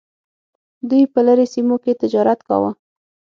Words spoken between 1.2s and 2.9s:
لرې سیمو کې تجارت کاوه.